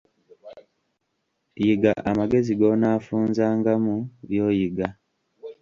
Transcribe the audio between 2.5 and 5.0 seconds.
g'onaafunzangamu by'oyiga.